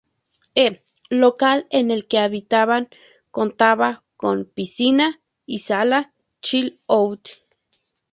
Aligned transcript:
E 0.55 0.79
local 1.11 1.67
en 1.69 1.91
el 1.91 2.07
que 2.07 2.17
habitaban 2.17 2.89
contaba 3.29 4.03
con 4.17 4.45
piscina 4.45 5.21
y 5.45 5.59
sala 5.59 6.11
chill 6.41 6.79
out. 6.87 7.29